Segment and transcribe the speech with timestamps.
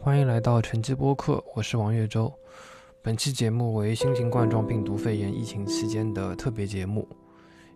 [0.00, 2.32] 欢迎来到晨记播客，我是王月洲。
[3.02, 7.06] 本期节目为新型冠状病毒肺炎疫情期间的特别节目。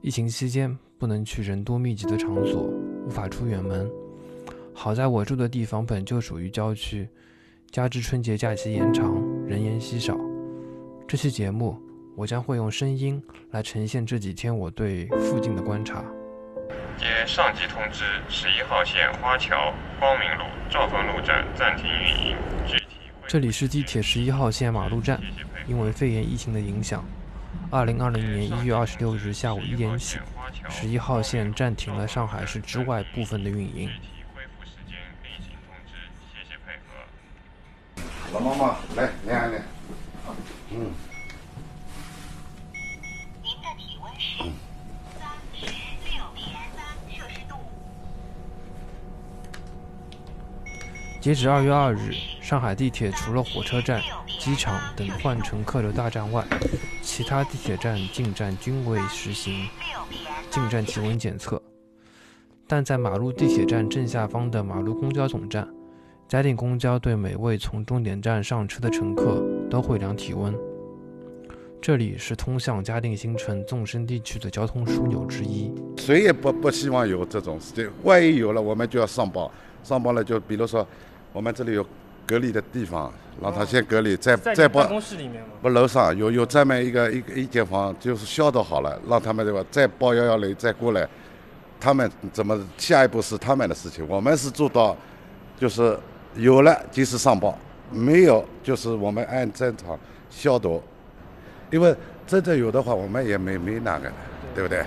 [0.01, 2.62] 疫情期间不能去人多密集的场所，
[3.04, 3.90] 无法出远门。
[4.72, 7.09] 好在我住的地方本就属于郊区，
[7.71, 10.16] 加之春节假期延长，人烟稀少。
[11.09, 11.77] 这期节目
[12.16, 13.20] 我将会用声音
[13.50, 16.04] 来呈现这几天我对附近的观察。
[17.03, 22.37] 接上级通知，十一号线花桥、光明路、兆丰路站暂停运营。
[22.64, 22.84] 具体
[23.27, 25.20] 这里是地铁十一号线马路站，
[25.66, 27.05] 因为肺炎疫情的影响，
[27.73, 30.20] 二零二零年一月二十六日下午一点起，
[30.70, 33.89] 十一号线暂停了上海市之外部分的运营。
[33.89, 35.97] 具体恢复时间另行通知，
[36.33, 38.33] 谢谢配合。
[38.33, 39.62] 老妈妈，来量一量。
[40.70, 40.92] 嗯，
[51.23, 54.03] 截止二月二日，上海地铁除了火车站、
[54.41, 56.45] 机场等换乘客流大站外，
[57.01, 59.69] 其他地铁站进站均未实行
[60.51, 61.62] 进站体温检测。
[62.67, 65.69] 但在马路地铁站正下方的马路公交总站，
[66.27, 70.53] 嘉定公交对每位从终点站上车的乘客都会量体温。
[71.81, 75.73] 这里是通向嘉定新城纵深地区的交通枢纽之一。
[75.98, 79.53] 谁也不不希望有这种事情，万一有了，我们就要上报，
[79.84, 80.84] 上报了就比如说，
[81.33, 81.86] 我们这里有
[82.27, 84.83] 隔离的地方，让他先隔离，再再报。
[85.00, 85.48] 室里面吗？
[85.62, 89.64] 不，楼上有有专门一个一个一间房，就是消毒好了，让他们对吧？
[89.70, 91.08] 再报幺幺零再过来，
[91.80, 94.97] 他们怎么下一步是他们的事情，我们是做到，
[95.58, 95.98] 就是
[96.36, 97.58] 有了及时上报，
[97.91, 99.98] 没有就是我们按正常
[100.30, 100.83] 消毒，
[101.70, 101.94] 因为
[102.27, 104.12] 真正有的话，我们也没没那个，
[104.55, 104.84] 对不对？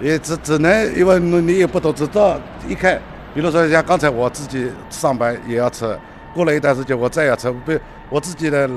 [0.00, 2.36] 也只只能因为你你也不懂，直到
[2.68, 3.00] 一看，
[3.34, 5.98] 比如说像刚才我自己上班也要车，
[6.32, 7.72] 过了一段时间我再要车，不，
[8.08, 8.70] 我自己的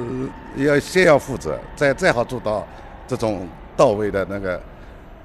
[0.55, 2.66] 要先要负责，再再好做到
[3.08, 4.59] 这种到位的那个，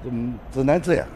[0.03, 1.07] 嗯，只能这样。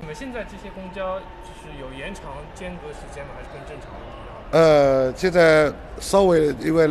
[0.00, 3.30] 你们现在这些公交就是有延长间隔时间吗？
[3.36, 4.62] 还是跟正常的一样？
[5.08, 6.88] 呃，现在稍微因为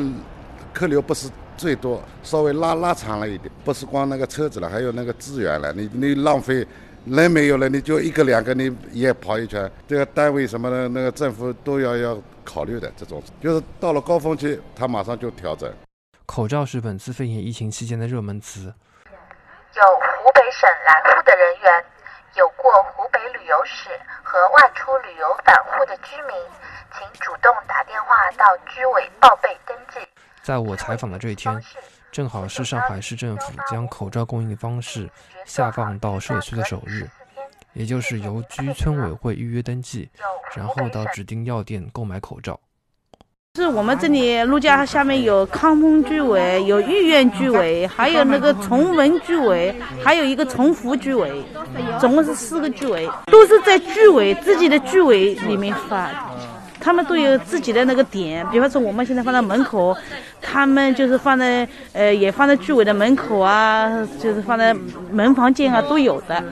[0.73, 5.71] 客流不是最多，稍微拉拉长了一点，不是光那个车子了，还有那个资源了。
[5.71, 6.67] 你你浪费
[7.05, 12.91] 人没有了，你就一个两个你也跑一圈，这个单位什么的，那个政府都要要考虑的。
[12.95, 15.71] 这种就是到了高峰期，他马上就调整。
[16.25, 18.73] 口罩是本次肺炎疫情期间的热门词。
[19.75, 21.85] 有湖北省来沪的人员，
[22.35, 23.89] 有过湖北旅游史
[24.23, 26.35] 和外出旅游返沪的居民，
[26.97, 29.99] 请主动打电话到居委报备登记。
[30.41, 31.53] 在我采访的这一天，
[32.13, 35.09] 正好是上海市政府将口罩供应方式
[35.45, 37.09] 下放到社区的首日，
[37.73, 40.07] 也就是由居村委会预约登记，
[40.55, 42.59] 然后到指定药店购买口罩。
[43.55, 51.43] 是我们这里陆家下面有康丰居委，有御苑居委，还有那个崇文居委，还有一个崇福居委，
[51.99, 56.31] 总共是四个居委，都是在居委自己的居委里面发。
[56.83, 59.95] 他们都有自己的那个点，比方说我们现在放在门口，
[60.41, 63.89] 他们就是放在呃也放在居委的门口啊，
[64.21, 64.75] 就是放在
[65.11, 66.43] 门房间啊都有的。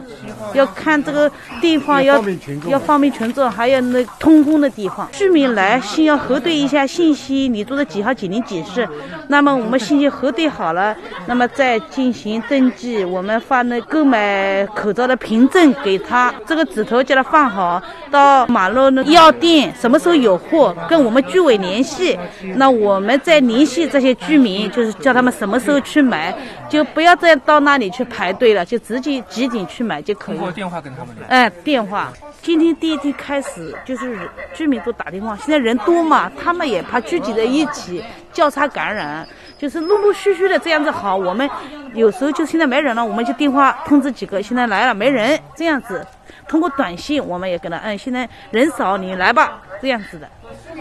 [0.54, 2.24] 要看这个地方要
[2.68, 5.08] 要方便群众，还有那通风的地方。
[5.12, 8.88] 居民来先要核对一下信息，你住的几号几零几室，
[9.28, 13.04] 那么我们信息核对好了，那么再进行登记。
[13.04, 22.18] 我们发那购买口罩的凭证给他，这个纸头叫他放好，到马路那药店什么时候有货，跟我们居委联系。
[22.56, 26.34] 那我们再联系这些居民，就是叫他们什么时候去买，
[26.70, 30.46] 就不要再到那里去排队了，就直接集点去买就可以通。
[30.46, 31.26] 过电话跟他们聊。
[31.28, 32.12] 哎，电话。
[32.42, 34.18] 今天第一天开始，就是
[34.52, 38.04] 居民都打电话，现在人多嘛，他们也怕聚集在一起
[38.34, 39.28] 交叉感染，
[39.60, 41.16] 就是陆陆续续的这样子好。
[41.16, 41.48] 我们
[41.94, 46.04] 有时候就现在没人了，我们就电话通知几个，现在来了没人，这样子。
[46.52, 50.28] 通过短信，我们也跟他，嗯，现在人少，你来吧，这样子的。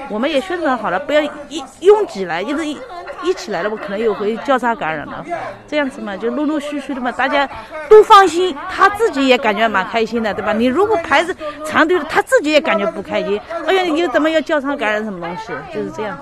[0.08, 2.76] 我们也宣传好了，不要一拥挤来，一直一
[3.22, 5.24] 一起来了，我可能又会交叉感染了。
[5.68, 7.48] 这样子嘛，就陆陆续续的嘛，大家
[7.88, 10.52] 都放心，他自己也感觉蛮开心的，对吧？
[10.52, 11.32] 你如果排着
[11.64, 13.40] 长队，他自己也感觉不开心。
[13.64, 15.52] 哎呀，你怎么要交叉感染什么东西？
[15.72, 16.18] 就是这样。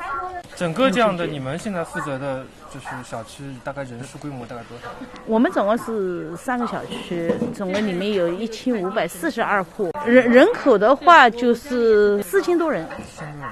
[0.59, 2.45] 整个这样的，你们现在负责的
[2.75, 4.89] 就是小区，大概人数规模大概多少？
[5.25, 12.85] 我们总共是三个小区，总共里面有一千五百四十二户，人人口的话就是四千多人。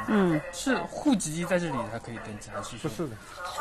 [0.08, 3.10] 嗯，是户籍在这里才可以登记，还是不是的？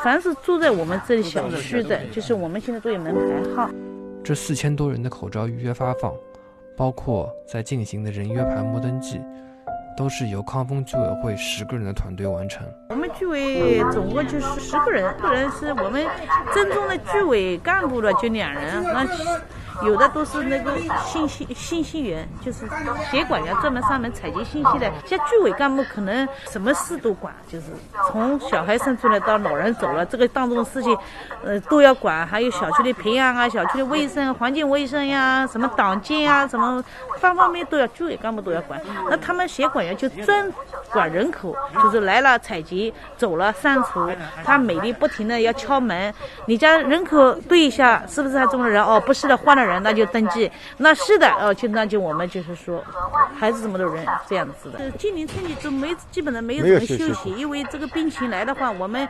[0.02, 3.70] 凡是住在我们这里小区的，就是我们现在都有门牌号。
[4.24, 6.12] 这四千多人的口罩预约发放，
[6.76, 9.20] 包括在进行的人约排摸登记，
[9.96, 12.66] 都是由康丰居委会十个人的团队完成。
[13.18, 16.06] 居委总共就十十个人，个人是我们
[16.54, 19.06] 正宗的居委干部的就两人，那
[19.84, 20.72] 有的都是那个
[21.04, 22.66] 信息信息员，就是
[23.10, 24.90] 协管员专门上门采集信息的。
[25.04, 27.66] 像居委干部可能什么事都管，就是
[28.08, 30.96] 从小孩生出来到老人走了，这个当中的事情，
[31.44, 32.26] 呃都要管。
[32.26, 36.82] 还有小区的培养啊，小区的卫生、环境卫生呀，什么党建啊，什么
[37.18, 38.78] 方方面面都要居委干部都要管。
[39.08, 40.52] 那他们协管员就专
[40.92, 44.10] 管人口，就是来了采集，走了删除。
[44.44, 46.12] 他每天不停的要敲门，
[46.46, 48.84] 你家人口对一下，是不是还中了人？
[48.84, 50.50] 哦，不是的，换了人，那就登记。
[50.78, 52.82] 那是的，哦，就那就我们就是说，
[53.36, 54.78] 还是这么多人这样子的。
[54.78, 59.06] 呃今年春节都没基本上没有怎么休息，因为这个病情来的话，我们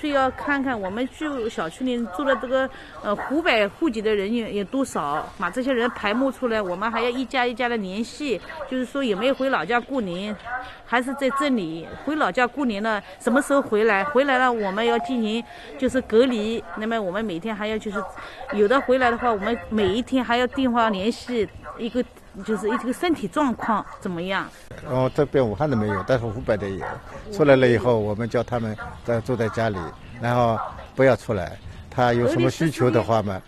[0.00, 2.68] 需要看看我们住小区里住的这个
[3.02, 8.40] 呃湖北户籍的人员有多少，把这些人排摸出来，我们还要一家一家的联系，
[8.70, 10.34] 就是说有没有回老家过年，
[10.88, 14.02] 还是在这里回老家过年了，什么时候回来？
[14.02, 15.44] 回来了我们要进行
[15.78, 18.02] 就是隔离，那么我们每天还要就是
[18.54, 21.48] 有的回来的话，我们每一天还要电话联系
[21.78, 22.04] 一个。
[22.46, 24.46] 就是一个身体状况怎么样？
[24.84, 26.86] 然后这边武汉的没有，但是湖北的有。
[27.32, 29.76] 出来了以后，我们叫他们在住在家里，
[30.22, 30.56] 然后
[30.94, 31.58] 不要出来。
[31.90, 33.42] 他有什么需求的话嘛，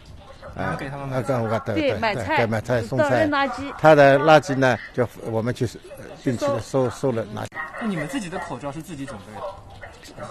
[0.56, 3.73] 啊，给他们那跟我对买菜对买菜送菜扔垃圾。
[3.79, 5.64] 他的垃圾呢，就我们去
[5.97, 7.47] 呃定期的收收了垃圾。
[7.81, 9.47] 那你们自己的口罩是自己准备的？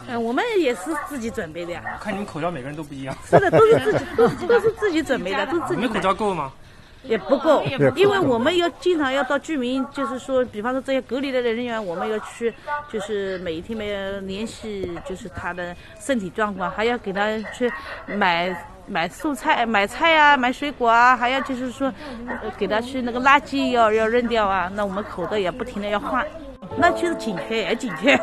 [0.08, 1.82] 嗯，我们也是自己准备的呀。
[2.02, 3.16] 看你们口罩每个人都不一样。
[3.26, 6.52] 是的，都是自己， 都是都是自己准备的，都是自己买你们口罩够吗？
[7.10, 7.64] 也不够，
[7.96, 12.54] 因为我们要经常要到居民，就是说，比方说这些隔离的人员，我们要去，
[12.88, 13.88] 就是每一天每
[14.22, 17.72] 联系，就是他的身体状况，还要给他去
[18.06, 18.56] 买
[18.88, 21.92] 买蔬菜、买菜啊，买水果啊，还要就是说，
[22.28, 26.24] 呃给他去那个垃圾要要扔掉啊，那我们口罩也不停的要换。
[26.78, 28.16] 那就是紧缺，也紧缺，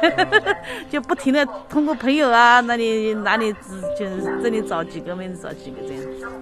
[0.88, 3.53] 就不停的通过朋友啊，那里哪里
[3.99, 6.33] 就是这里找几个，那里找几个这样。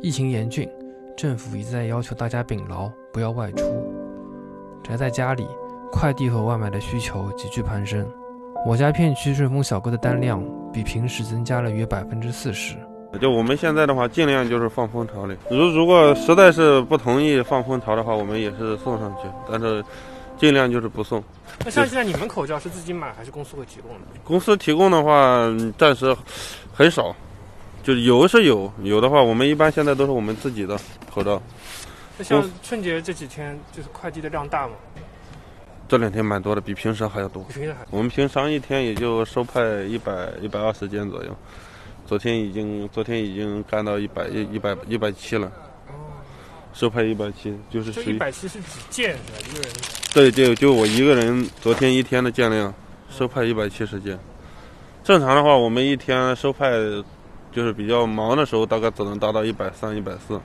[0.00, 0.68] 疫情严峻，
[1.16, 3.64] 政府一再要求大家秉牢，不要外出。
[4.82, 5.46] 宅在家里，
[5.90, 8.06] 快递和外卖的需求急剧攀升。
[8.66, 10.42] 我家片区顺丰小哥的单量
[10.72, 12.76] 比平时增加了约百分之四十。
[13.20, 15.36] 就我们现在的话，尽量就是放蜂巢里。
[15.50, 19.84] 如如果实在是不同意放蜂巢的话，我们也是送上去，但是
[20.38, 21.22] 尽量就是不送。
[21.64, 23.98] 那像现在你们口罩是自己买还是公司会提供的？
[24.24, 26.16] 公司提供的话，暂时
[26.72, 27.14] 很少，
[27.82, 30.78] 就有是有，有的话我们一般现在都是我们自己的
[31.12, 31.42] 口罩。
[32.16, 34.74] 那像春节这几天，就是快递的量大吗？
[35.88, 37.42] 这两天蛮多的，比平时还要多。
[37.44, 41.36] 比平时还我们平常一天也就收派一百一百二十件左右，
[42.06, 45.50] 昨天已经昨天已经干到一百一一百一百七了，
[46.72, 49.38] 收派一百七，就是这属于一百七是几件是吧？
[49.50, 49.72] 一个人
[50.14, 52.72] 对，就就我一个人昨天一天的件量，
[53.10, 54.18] 收派一百七十件。
[55.04, 56.70] 正常的话，我们一天收派，
[57.52, 60.40] 就是比较忙的时候，大概只能达到一百三、一百四，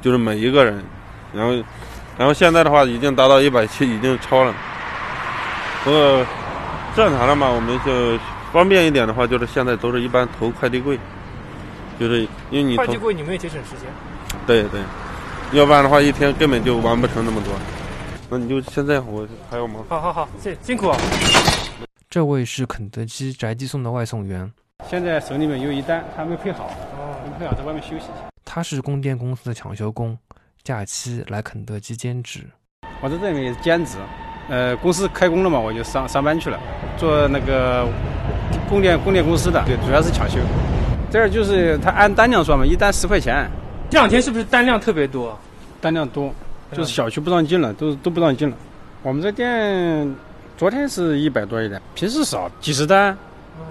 [0.00, 0.82] 就是每一个人。
[1.32, 1.52] 然后，
[2.16, 4.54] 然后现在的话，已经达到一百七，已经超了。
[5.84, 6.26] 不过
[6.96, 8.18] 正常的嘛，我们就
[8.52, 10.98] 方便一点的话，就是现在都是一般投快递柜，
[11.98, 13.90] 就是因为你快递柜你们也节省时间。
[14.46, 14.80] 对对，
[15.52, 17.52] 要不然的话一天根本就完不成那么多。
[18.30, 19.84] 那你就现在，我还要忙。
[19.88, 20.96] 好好好，谢辛苦啊。
[22.08, 24.50] 这位是肯德基宅急送的外送员，
[24.88, 28.30] 现在手里面有一单，还没配好，哦，没配好，在外面休息一下。
[28.44, 30.16] 他是供电公司的抢修工，
[30.62, 32.40] 假期来肯德基兼职。
[33.00, 33.96] 我在这里面也是兼职，
[34.48, 36.60] 呃，公司开工了嘛，我就上上班去了，
[36.96, 37.88] 做那个
[38.68, 40.38] 供电供电公司的，对，主要是抢修。
[41.10, 43.48] 这儿就是他按单量算嘛，一单十块钱，
[43.90, 45.36] 这两天是不是单量特别多？
[45.80, 46.32] 单量多，
[46.72, 48.56] 就是小区不让进了，都都不让进了。
[49.02, 50.14] 我们这店
[50.56, 53.16] 昨天是一百多一点，平时少几十单，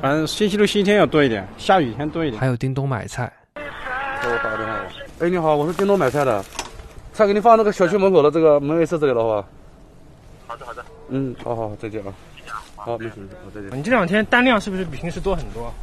[0.02, 2.40] 反正星期六、星期天要多一点，下雨天多一点。
[2.40, 4.86] 还有叮咚买菜，给我打个电话吧。
[5.20, 6.44] 哎，你好，我是叮咚买菜的，
[7.14, 9.48] 菜给你放那个小区门口的这个门卫室这里了，好吧？
[10.48, 10.86] 好的，好的。
[11.10, 12.14] 嗯，好好，再见啊。
[12.76, 13.78] 好，没事没事，好，再见。
[13.78, 15.74] 你这两天单量是不是比平时多很多？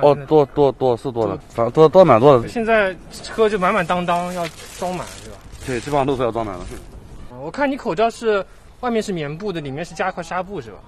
[0.00, 2.48] 哦多多多是多的，反正多多蛮多的。
[2.48, 4.46] 现在车就满满当当，要
[4.78, 5.36] 装满是吧？
[5.66, 6.64] 对，基本上都是要装满的。
[7.30, 8.44] 哦我看你口罩是
[8.80, 10.78] 外面是棉布的，里面是加一块纱布是吧？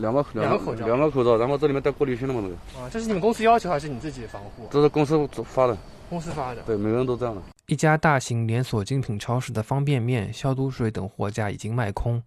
[0.00, 4.66] 两个两个口罩两个口罩，然后这里面带过滤芯的嘛，这个啊，这是你们公司要求还是你自己防护？
[4.70, 5.76] 这是公司发的，
[6.08, 6.62] 公司发的。
[6.62, 7.42] 对，每个人都这样的。
[7.66, 12.20] 一家大型连锁精品超市的方便面、消毒水等货架已经卖空，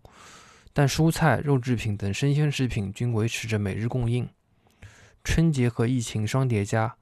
[0.71, 4.25] 但蔬菜、肉制品等生鲜食品均维持着每日供应。
[5.23, 6.93] 春节和疫情双叠加，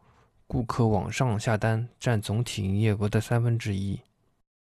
[0.47, 3.99] 顾客网上下单占总体营业额的三分之一。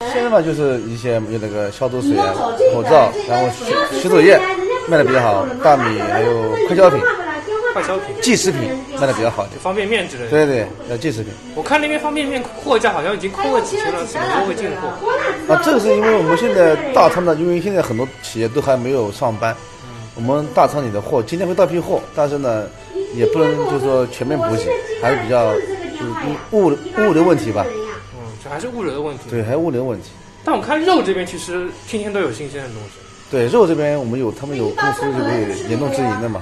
[0.00, 2.32] 现在嘛，就是一些有那个消毒水啊、
[2.72, 4.38] 口罩，然后洗洗手液
[4.88, 7.00] 卖的比较好，大米还有快消品
[7.72, 8.60] 快消品、即食品
[8.98, 9.58] 卖的比较好就。
[9.60, 10.30] 方便面之类的。
[10.30, 11.32] 对对，呃，即食品。
[11.54, 15.52] 我看那边方便面货架好像已经空了几天了，什么时候会进货？
[15.52, 19.54] 啊，这个是因为我们现在大仓的，因为现在很多企业都还没有上班，
[20.14, 22.66] 我们大仓里的货今天会到批货，但是呢，
[23.14, 24.70] 也不能就是说全面补给，
[25.02, 26.12] 还是比较就是
[26.52, 27.66] 物物流问题吧。
[28.14, 29.24] 嗯，这还是物流的问题。
[29.28, 30.10] 对，还是物流问题。
[30.44, 33.05] 但我看肉这边其实天天都有新鲜的东西。
[33.30, 36.40] 对，肉这边我们有，他们有公司就可以严重直营的嘛，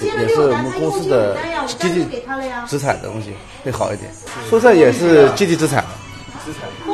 [0.00, 1.36] 也也是我们公司的
[1.78, 2.06] 基地
[2.66, 3.32] 直采的东西
[3.64, 4.10] 会好一点。
[4.50, 5.84] 蔬菜也是积极直采，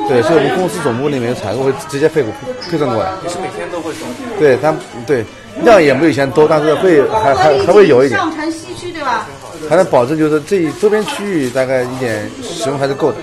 [0.08, 2.22] 对，所以我们公司总部那边采购会直接配
[2.70, 3.12] 配送过来。
[3.24, 4.06] 也是每天都会送。
[4.38, 4.74] 对，他
[5.06, 5.24] 对
[5.62, 8.20] 量也没有以前多，但是会还还还会有一点。
[8.20, 9.26] 上城西区对吧？
[9.68, 13.18] 还能保证就是这周边区域大概一点使用还是够的。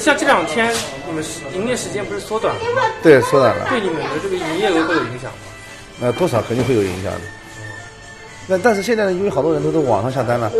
[0.00, 2.82] 像这两天你们营业时间不是缩短了吗？
[3.02, 3.66] 对，缩短了。
[3.70, 5.38] 对你们的这个营业额会有影响吗？
[5.98, 7.20] 那多少肯定会有影响的。
[8.46, 10.52] 那但是现在呢，因为好多人都在网上下单了，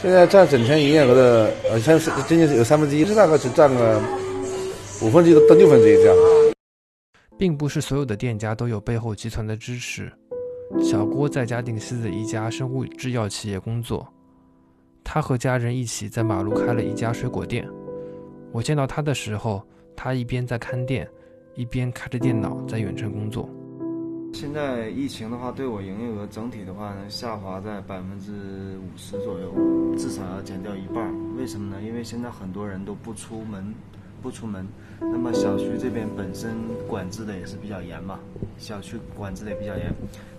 [0.00, 4.00] 现在占整天营业额的呃，像是将近是有三分之一，这大概只占个
[5.02, 6.16] 五分之一到六分之一这样。
[7.36, 10.10] 并不是所有的店家都有背后集团的支持。
[10.82, 14.06] 小郭在嘉定西的一家生物制药企业工作，
[15.02, 17.68] 他和家人一起在马路开了一家水果店。
[18.52, 19.66] 我见到他的时候，
[19.96, 21.08] 他一边在看店，
[21.54, 23.48] 一边开着电脑在远程工作。
[24.34, 29.54] 现在疫情的话，对我营业额整体的话呢，下滑在百分之五十左右，
[29.96, 31.10] 至少要减掉一半。
[31.36, 31.82] 为什么呢？
[31.82, 33.74] 因为现在很多人都不出门，
[34.20, 34.66] 不出门。
[35.00, 36.54] 那么小区这边本身
[36.86, 38.20] 管制的也是比较严嘛，
[38.58, 39.90] 小区管制的也比较严。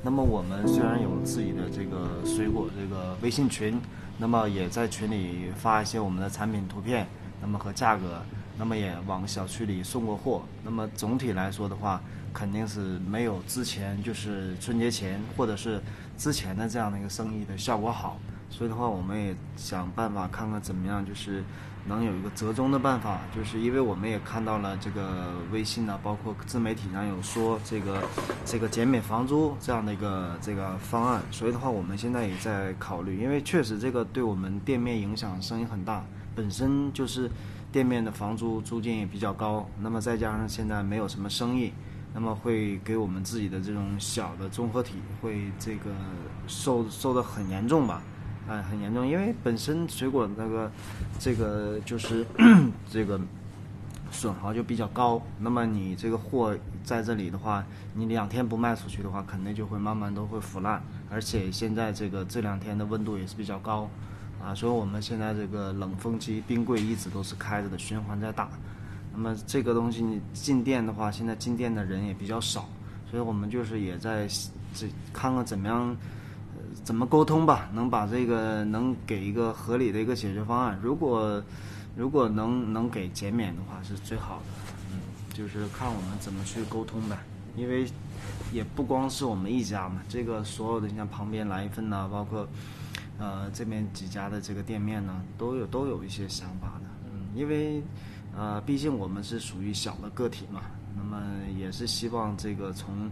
[0.04, 3.80] 那么我们虽然有自己的这个水果这个微信群，
[4.20, 7.08] 那么也在群里发一些我们的产品图片。
[7.44, 8.22] 那么和价格，
[8.58, 10.44] 那么也往小区里送过货。
[10.64, 12.02] 那么总体来说的话，
[12.34, 15.82] 肯定是没有之前就是春节前或者是
[16.18, 18.18] 之前的这样的一个生意的效果好。
[18.50, 21.44] 所以的话，我们也想办法看看怎么样，就是
[21.86, 23.22] 能有一个折中的办法。
[23.36, 28.02] 就是因为我们也看到了这个微信呢，包括自媒体上有说这个
[28.46, 31.22] 这个减免房租这样的一个这个方案。
[31.32, 36.04] 所以的话，我们现在也在考虑，因为确实这个对我们店面影响声音很大。
[36.36, 37.30] 本身就是
[37.72, 41.72] 店面的房租租金也比较高，那么再加上现在没有什么生意，
[42.12, 45.92] 那么会给我们自己的这种小的综合体会这个
[46.48, 48.02] 受受的很严重吧，
[48.48, 50.72] 哎，很严重，因为本身水果那个
[51.20, 52.26] 这个就是
[52.90, 53.20] 这个
[54.12, 63.90] 损耗就比较高，那么你这个货在这里的话，你两天不卖出去的话，肯定就会慢慢都会腐烂，而且现在这个这两天的温度也是比较高。
[64.44, 68.50] 啊，所以我们现在这个冷风机、冰柜一直都是开着的，循环在打。
[69.14, 72.68] 那么这个东西你进店的话，现在进店的人也比较少，
[73.10, 74.28] 所以我们就是也在
[74.74, 75.96] 这看看怎么样，
[76.84, 80.80] 怎么沟通吧，能把这个能给一个合理的一个解决方案。
[80.82, 81.42] 如果
[81.96, 84.74] 如果能能给减免的话，是最好的。
[84.92, 85.00] 嗯，
[85.34, 87.18] 就是看我们怎么去沟通呗，
[87.56, 87.86] 因为
[88.52, 92.48] 也不光是我们一家嘛，这个所有的像旁边来一份呐，包括。
[93.20, 97.82] 呃，这边几家的这个店面呢，都有都有一些想法的，嗯，因为，
[98.36, 100.62] 呃，毕竟我们是属于小的个体嘛，
[100.98, 101.22] 那么
[101.56, 103.10] 也是希望这个从，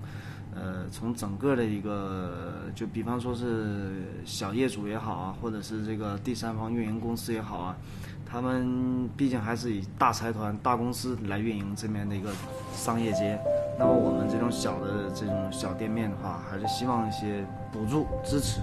[0.56, 7.78] 呃，从整个的一个，就比方说是小业主也好啊，或者是这个第三方运营公司也好啊，
[8.26, 12.32] 他们毕竟还是以大财团、大公司来运营这边的一个
[12.74, 13.40] 商业街，
[13.80, 18.60] 那么我们这种小的这种小店面的话，还是希望一些补助支持。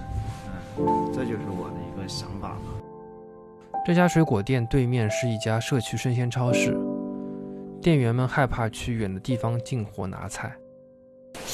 [0.77, 2.61] 嗯这就是我的一个想法了。
[3.85, 6.77] 这家水果店对面是一家社区生鲜超市，
[7.81, 10.55] 店员们害怕去远的地方进货拿菜。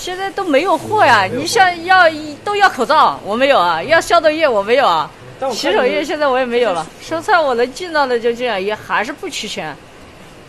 [0.05, 1.23] 现在都没有货呀！
[1.23, 2.03] 你像要
[2.43, 5.09] 都要口罩，我没有啊；要消毒液，我没有啊；
[5.51, 6.85] 洗手液现在我也没有了。
[7.01, 9.75] 蔬菜我能进到的就这样，也还是不齐全，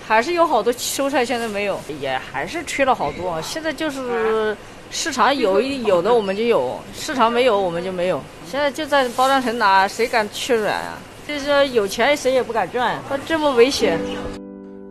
[0.07, 3.41] 还是有好多蔬菜现在没有，也还是缺了好多。
[3.41, 4.55] 现在就是
[4.91, 8.23] 市场有一有的我们就有，市场没有我们就没有。
[8.47, 10.99] 现在就在包装城拿，谁敢去软啊？
[11.27, 13.99] 就是有钱谁也不敢赚，它这么危险。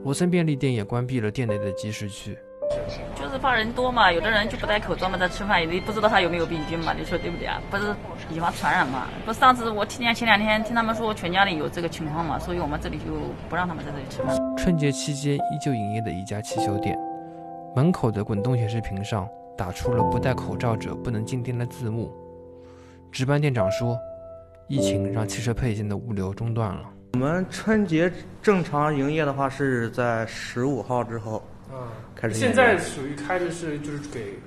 [0.04, 2.36] 罗森便利店也关闭了店内的集市区，
[3.46, 7.62] 就是怕人多嘛，有的人就不戴口罩嘛，在吃饭，你不知道他有没有病菌嘛，你说对不对啊？
[7.70, 7.96] 不是
[8.32, 9.08] 以防传染嘛？
[9.24, 13.06] 不，上次我听见前两天听他们说全家里有这个情况嘛，所以我们这里就
[13.48, 14.36] 不让他们在这里吃饭。
[14.58, 16.98] 春节期间依旧营业的一家汽修店，
[17.76, 22.12] 门口的滚动显示屏上打出了“不戴口罩者不能进店”的字幕。
[23.12, 23.96] 值班店长说
[24.68, 26.90] ：“疫情让汽车配件的物流中断了。
[27.14, 28.12] 我们春节
[28.42, 32.36] 正常营业的话是在十五号之后，啊，开始。
[32.36, 34.40] 现在属于开的是就是给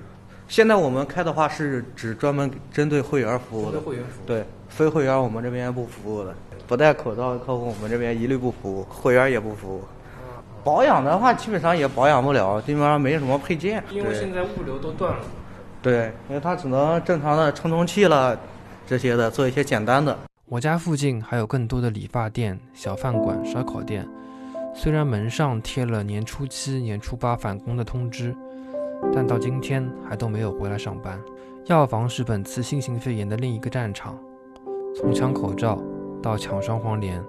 [0.47, 6.33] 现在我们开的话是只专门针对会员服务的，对会员服务对，非会员我们这边不服务的，
[6.67, 9.83] 不戴口罩的客户我们这边一律不服务，会员也不服务。
[10.63, 13.81] 保养的话，基本上也保养不了，基本上没什么配件。
[13.91, 15.23] 因为现在物流都断了。
[15.81, 18.37] 对，因为它只能正常的充充气了，
[18.85, 20.17] 这些的做一些简单的。
[20.45, 24.05] 我家附近还有更多的理发店、小饭馆、烧烤店。
[24.73, 28.35] 虽然门上贴了年初七、年初八返工的通知，
[29.13, 31.19] 但到今天还都没有回来上班。
[31.65, 34.17] 药房是本次新型肺炎的另一个战场，
[34.95, 35.81] 从抢口罩
[36.21, 37.23] 到抢双黄连，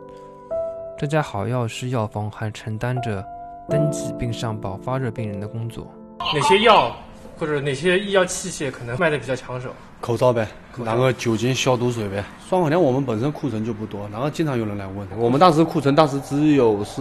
[0.96, 3.24] 这家好药师药房还承担着
[3.68, 5.86] 登记并上报发热病人的工作。
[6.18, 6.94] 哪些药
[7.40, 9.70] 或者哪些医药器械可能卖的比较抢手？
[9.98, 10.46] 口罩呗，
[10.84, 12.22] 然后酒精消毒水呗。
[12.46, 17.00] 双黄连我们本身库存就不多，然后经常有人来问，我们当时库存当时只有是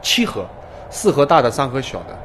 [0.00, 0.46] 七盒，
[0.88, 2.18] 四盒大的，三盒小的，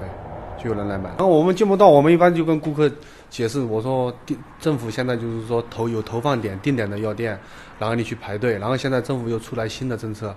[0.00, 1.04] 对，就有人来买。
[1.10, 2.90] 然后我们进不到，我们一般就跟顾客
[3.30, 7.38] 解释，我说定政府现在就是说投有投放点定点的药店，
[7.78, 10.34] 然后你去排队，然后现在政府又出来新的政策，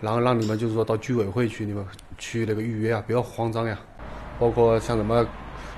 [0.00, 1.84] 然后让你们就是说到居委会去，你们
[2.16, 3.78] 去那个预约啊，不要慌张呀，
[4.38, 5.26] 包括像什么。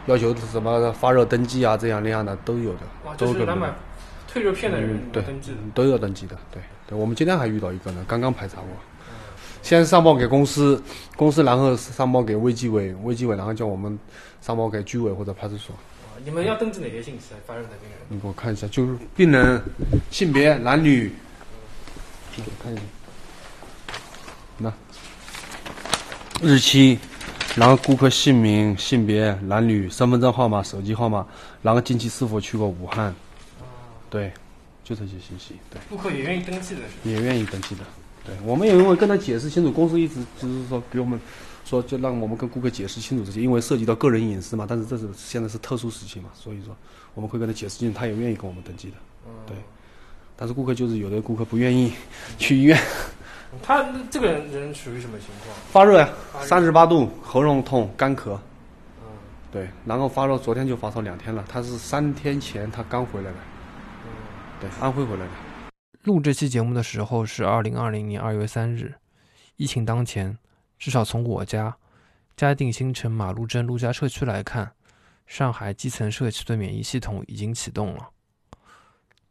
[0.06, 2.80] 要求什么发热登记啊，这样那样的都有的，
[3.18, 3.72] 都是来买
[4.28, 6.36] 退热片的人对登记的，都要登记的。
[6.50, 8.68] 对，对，我们今天还遇到一个呢，刚刚排查过，
[9.62, 10.82] 先上报给公司，
[11.16, 13.98] 公司然后上报给卫计委，卫计委然后叫我们
[14.40, 15.75] 上报给居委或者派出所。
[16.25, 17.34] 你们要登记哪些信息？
[17.46, 17.98] 发热的病人？
[18.08, 19.60] 你给我看一下，就是病人
[20.10, 21.12] 性别、男女。
[22.36, 22.82] 你看一下，
[24.58, 24.72] 那
[26.42, 26.98] 日期。
[27.56, 31.26] 然后顾客姓名、性别、男女、身份证号码、手机号码，
[31.62, 33.14] 然后近期是否去过武汉，
[34.10, 34.30] 对，
[34.84, 35.54] 就这些信息。
[35.70, 37.10] 对，顾客也愿意登记的是？
[37.10, 37.80] 也愿意登记的。
[38.26, 41.18] 对，我们也因为跟他解释清楚，公司一直就是说给我们
[41.64, 44.66] 说，就让我们跟顾客解释清楚这些，因为涉及到个人隐私嘛。
[44.68, 46.76] 但是这是现在是特殊时期嘛，所以说
[47.14, 48.96] 我们会跟他解释清楚，他也愿意跟我们登记的。
[49.46, 49.56] 对，
[50.36, 51.90] 但是顾客就是有的顾客不愿意
[52.36, 52.78] 去医院。
[53.62, 55.54] 他这个人属于什么情况？
[55.71, 56.08] 发热呀，
[56.42, 58.38] 三十八度，喉咙痛，干咳。
[59.00, 59.08] 嗯，
[59.50, 61.45] 对，然后发热，昨天就发烧两天了。
[61.49, 63.36] 他是三天前他刚回来的。
[64.04, 64.10] 嗯，
[64.60, 65.32] 对，安徽回来的。
[66.04, 68.95] 录这期节目的时候是二零二零年二月三日，
[69.56, 70.36] 疫情当前，
[70.78, 71.76] 至少从我家
[72.36, 74.71] 嘉定新城马路镇陆家社区来看，
[75.26, 78.08] 上海基层社区的免疫系统已经启动了。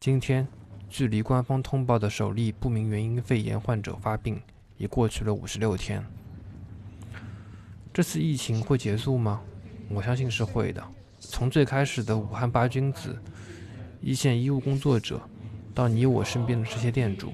[0.00, 0.46] 今天。
[0.88, 4.40] 距离官方通报的首例不明原因肺炎患者发病
[4.76, 6.04] 已过去了五十六天。
[7.92, 9.40] 这次疫情会结束吗？
[9.88, 10.82] 我相信是会的。
[11.18, 13.20] 从最开始的武汉八君子、
[14.00, 15.20] 一线医务工作者，
[15.74, 17.32] 到你我身边的这些店主，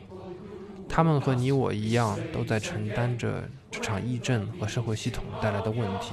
[0.88, 6.12] 他们和你我一样，都在承担着这场疫症和社会系统带来的问题。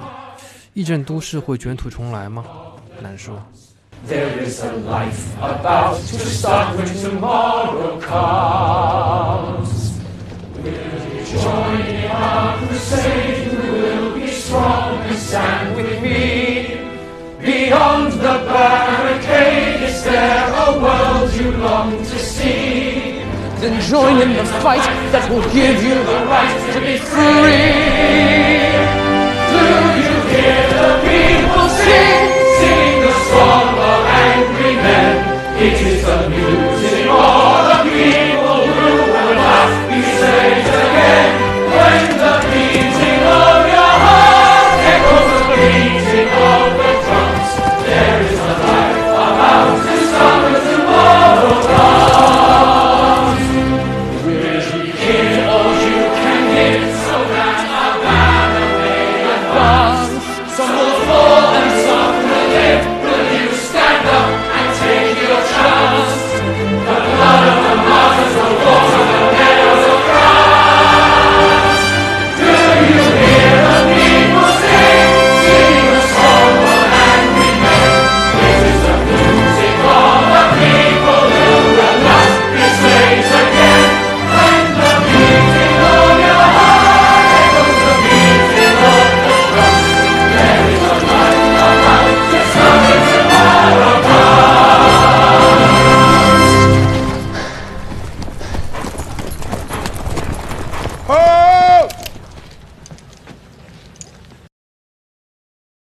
[0.73, 2.43] 疫症都市会卷土重来吗？
[3.02, 3.41] 难说。
[4.05, 9.99] There is a life about to start when tomorrow comes.
[10.55, 13.51] Will you join in our crusade?
[13.51, 16.77] You will be strong and stand with me.
[17.39, 23.19] Beyond the barricade, is there a world you long to see?
[23.59, 28.71] Then join in the fight that will give you the right to be free.
[29.51, 29.63] Do
[30.01, 31.69] you hear the people?
[31.69, 32.18] Sing
[35.61, 35.98] It is